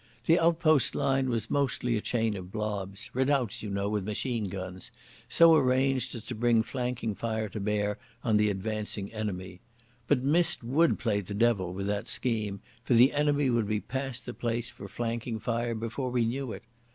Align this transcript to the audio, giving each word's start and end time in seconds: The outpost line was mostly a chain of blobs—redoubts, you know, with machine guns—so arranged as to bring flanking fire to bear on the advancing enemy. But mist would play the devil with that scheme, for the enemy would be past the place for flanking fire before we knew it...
The 0.25 0.39
outpost 0.39 0.95
line 0.95 1.29
was 1.29 1.51
mostly 1.51 1.95
a 1.95 2.01
chain 2.01 2.35
of 2.35 2.51
blobs—redoubts, 2.51 3.61
you 3.61 3.69
know, 3.69 3.87
with 3.87 4.03
machine 4.03 4.45
guns—so 4.45 5.53
arranged 5.53 6.15
as 6.15 6.25
to 6.25 6.33
bring 6.33 6.63
flanking 6.63 7.13
fire 7.13 7.47
to 7.49 7.59
bear 7.59 7.99
on 8.23 8.37
the 8.37 8.49
advancing 8.49 9.13
enemy. 9.13 9.59
But 10.07 10.23
mist 10.23 10.63
would 10.63 10.97
play 10.97 11.21
the 11.21 11.35
devil 11.35 11.71
with 11.71 11.85
that 11.85 12.07
scheme, 12.07 12.61
for 12.83 12.95
the 12.95 13.13
enemy 13.13 13.51
would 13.51 13.67
be 13.67 13.79
past 13.79 14.25
the 14.25 14.33
place 14.33 14.71
for 14.71 14.87
flanking 14.87 15.37
fire 15.37 15.75
before 15.75 16.09
we 16.09 16.25
knew 16.25 16.51
it... 16.51 16.63